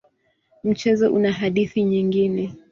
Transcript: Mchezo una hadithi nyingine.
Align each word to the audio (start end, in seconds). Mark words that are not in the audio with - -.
Mchezo 0.63 1.11
una 1.13 1.31
hadithi 1.33 1.83
nyingine. 1.83 2.53